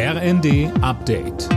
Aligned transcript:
RND 0.00 0.70
Update. 0.80 1.48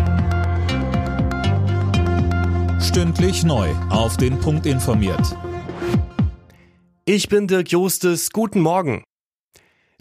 Stündlich 2.81 3.43
neu. 3.43 3.69
Auf 3.91 4.17
den 4.17 4.39
Punkt 4.39 4.65
informiert. 4.65 5.37
Ich 7.05 7.29
bin 7.29 7.45
Dirk 7.45 7.69
Jostes. 7.69 8.31
Guten 8.31 8.61
Morgen. 8.61 9.03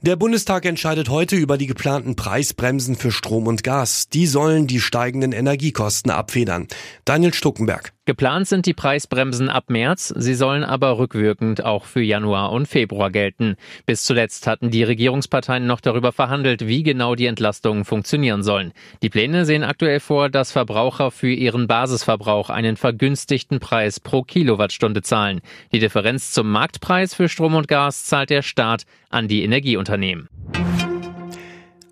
Der 0.00 0.16
Bundestag 0.16 0.64
entscheidet 0.64 1.11
heute 1.11 1.37
über 1.37 1.58
die 1.58 1.66
geplanten 1.66 2.16
Preisbremsen 2.16 2.96
für 2.96 3.12
Strom 3.12 3.46
und 3.46 3.62
Gas. 3.62 4.08
Die 4.08 4.26
sollen 4.26 4.66
die 4.66 4.80
steigenden 4.80 5.32
Energiekosten 5.32 6.11
abfedern. 6.11 6.66
Daniel 7.04 7.34
Stuckenberg. 7.34 7.93
Geplant 8.11 8.48
sind 8.48 8.66
die 8.66 8.74
Preisbremsen 8.74 9.48
ab 9.48 9.70
März, 9.70 10.12
sie 10.16 10.34
sollen 10.34 10.64
aber 10.64 10.98
rückwirkend 10.98 11.64
auch 11.64 11.84
für 11.84 12.02
Januar 12.02 12.50
und 12.50 12.66
Februar 12.66 13.08
gelten. 13.08 13.54
Bis 13.86 14.02
zuletzt 14.02 14.48
hatten 14.48 14.72
die 14.72 14.82
Regierungsparteien 14.82 15.64
noch 15.64 15.80
darüber 15.80 16.11
verhandelt, 16.11 16.66
wie 16.66 16.82
genau 16.82 17.14
die 17.14 17.26
Entlastungen 17.26 17.84
funktionieren 17.84 18.43
sollen. 18.43 18.72
Die 19.02 19.11
Pläne 19.11 19.44
sehen 19.44 19.62
aktuell 19.62 20.00
vor, 20.00 20.29
dass 20.29 20.50
Verbraucher 20.50 21.12
für 21.12 21.30
ihren 21.30 21.68
Basisverbrauch 21.68 22.50
einen 22.50 22.76
vergünstigten 22.76 23.61
Preis 23.61 24.00
pro 24.00 24.22
Kilowattstunde 24.22 25.02
zahlen. 25.02 25.40
Die 25.71 25.79
Differenz 25.79 26.32
zum 26.32 26.50
Marktpreis 26.50 27.14
für 27.14 27.29
Strom 27.29 27.54
und 27.54 27.68
Gas 27.68 28.07
zahlt 28.07 28.30
der 28.30 28.43
Staat 28.43 28.86
an 29.11 29.29
die 29.29 29.44
Energieunternehmen. 29.44 30.29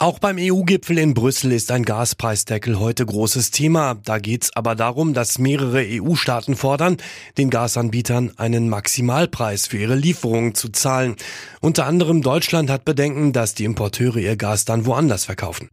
Auch 0.00 0.20
beim 0.20 0.36
EU-Gipfel 0.38 0.96
in 0.96 1.12
Brüssel 1.12 1.50
ist 1.50 1.72
ein 1.72 1.84
Gaspreisdeckel 1.84 2.78
heute 2.78 3.04
großes 3.04 3.50
Thema. 3.50 3.96
Da 4.04 4.20
geht 4.20 4.44
es 4.44 4.54
aber 4.54 4.76
darum, 4.76 5.12
dass 5.12 5.40
mehrere 5.40 5.84
EU-Staaten 5.84 6.54
fordern, 6.54 6.98
den 7.36 7.50
Gasanbietern 7.50 8.30
einen 8.36 8.68
Maximalpreis 8.68 9.66
für 9.66 9.78
ihre 9.78 9.96
Lieferungen 9.96 10.54
zu 10.54 10.68
zahlen. 10.68 11.16
Unter 11.60 11.86
anderem 11.86 12.22
Deutschland 12.22 12.70
hat 12.70 12.84
Bedenken, 12.84 13.32
dass 13.32 13.54
die 13.54 13.64
Importeure 13.64 14.18
ihr 14.18 14.36
Gas 14.36 14.64
dann 14.64 14.86
woanders 14.86 15.24
verkaufen. 15.24 15.68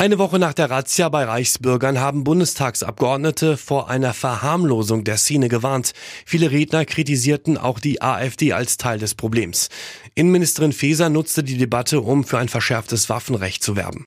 Eine 0.00 0.18
Woche 0.18 0.38
nach 0.38 0.54
der 0.54 0.70
Razzia 0.70 1.10
bei 1.10 1.24
Reichsbürgern 1.24 2.00
haben 2.00 2.24
Bundestagsabgeordnete 2.24 3.58
vor 3.58 3.90
einer 3.90 4.14
Verharmlosung 4.14 5.04
der 5.04 5.18
Szene 5.18 5.50
gewarnt. 5.50 5.92
Viele 6.24 6.50
Redner 6.50 6.86
kritisierten 6.86 7.58
auch 7.58 7.78
die 7.78 8.00
AfD 8.00 8.54
als 8.54 8.78
Teil 8.78 8.98
des 8.98 9.14
Problems. 9.14 9.68
Innenministerin 10.14 10.72
Faeser 10.72 11.10
nutzte 11.10 11.44
die 11.44 11.58
Debatte, 11.58 12.00
um 12.00 12.24
für 12.24 12.38
ein 12.38 12.48
verschärftes 12.48 13.10
Waffenrecht 13.10 13.62
zu 13.62 13.76
werben. 13.76 14.06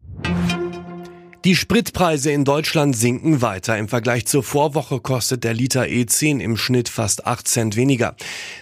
Die 1.45 1.57
Spritpreise 1.57 2.31
in 2.31 2.45
Deutschland 2.45 2.95
sinken 2.95 3.41
weiter. 3.41 3.77
Im 3.77 3.89
Vergleich 3.89 4.25
zur 4.25 4.43
Vorwoche 4.43 5.01
kostet 5.01 5.43
der 5.43 5.53
Liter 5.53 5.81
E10 5.81 6.39
im 6.39 6.55
Schnitt 6.55 6.87
fast 6.87 7.27
8 7.27 7.45
Cent 7.45 7.75
weniger. 7.75 8.15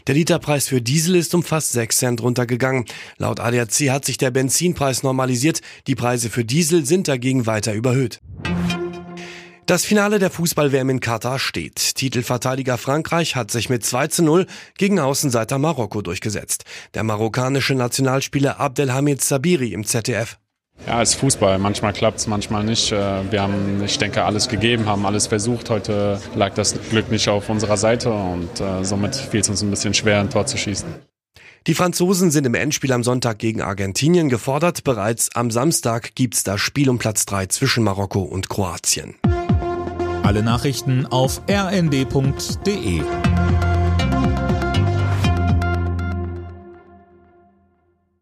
Der 0.08 0.16
Literpreis 0.16 0.68
für 0.68 0.82
Diesel 0.82 1.16
ist 1.16 1.36
um 1.36 1.44
fast 1.44 1.74
6 1.74 1.96
Cent 1.96 2.24
runtergegangen. 2.24 2.86
Laut 3.18 3.40
ADAC 3.40 3.92
hat 3.92 4.06
sich 4.06 4.18
der 4.18 4.32
Benzinpreis 4.32 5.04
normalisiert. 5.04 5.62
Die 5.86 5.94
Preise 5.94 6.32
für 6.32 6.44
Diesel 6.44 6.84
sind 6.84 7.08
dagegen 7.08 7.46
weiter 7.46 7.76
überhöht. 7.76 8.20
Das 9.68 9.86
Finale 9.86 10.18
der 10.18 10.32
Fußball-WM 10.32 10.90
in 10.90 11.00
Katar 11.02 11.38
steht. 11.38 11.94
Titelverteidiger 11.94 12.80
Frankreich 12.80 13.36
hat 13.36 13.52
sich 13.52 13.70
mit 13.70 13.86
2 13.86 14.08
zu 14.08 14.24
0 14.24 14.48
gegen 14.80 15.00
Außenseiter 15.00 15.60
Marokko 15.60 16.02
durchgesetzt. 16.02 16.66
Der 16.96 17.04
marokkanische 17.04 17.76
Nationalspieler 17.76 18.60
Abdelhamid 18.60 19.22
Sabiri 19.22 19.72
im 19.74 19.86
ZDF. 19.86 20.41
Ja, 20.88 21.02
es 21.02 21.12
ist 21.12 21.16
Fußball. 21.16 21.60
Manchmal 21.60 21.94
klappt 21.94 22.20
es, 22.20 22.28
manchmal 22.28 22.64
nicht. 22.64 22.92
Äh, 22.92 23.32
wir 23.32 23.42
haben, 23.42 23.82
ich 23.86 23.98
denke, 23.98 24.24
alles 24.24 24.48
gegeben, 24.48 24.86
haben 24.88 25.06
alles 25.06 25.28
versucht. 25.28 25.70
Heute 25.70 26.20
lag 26.36 26.54
das 26.54 26.76
Glück 26.90 27.12
nicht 27.12 27.30
auf 27.30 27.50
unserer 27.50 27.78
Seite 27.78 28.12
und 28.12 28.60
äh, 28.60 28.84
somit 28.84 29.16
fiel 29.16 29.42
es 29.42 29.50
uns 29.50 29.62
ein 29.62 29.70
bisschen 29.70 29.94
schwer, 29.94 30.20
ein 30.20 30.30
Tor 30.30 30.46
zu 30.46 30.58
schießen. 30.58 30.88
Die 31.68 31.76
Franzosen 31.76 32.32
sind 32.32 32.48
im 32.48 32.56
Endspiel 32.56 32.92
am 32.92 33.04
Sonntag 33.04 33.38
gegen 33.38 33.62
Argentinien 33.62 34.30
gefordert. 34.30 34.84
Bereits 34.84 35.36
am 35.36 35.52
Samstag 35.52 36.16
gibt's 36.16 36.44
das 36.44 36.60
Spiel 36.60 36.90
um 36.90 36.98
Platz 36.98 37.28
3 37.28 37.46
zwischen 37.48 37.84
Marokko 37.84 38.22
und 38.22 38.50
Kroatien. 38.50 39.14
Alle 40.24 40.42
Nachrichten 40.42 41.06
auf 41.06 41.42
rnd.de 41.48 43.02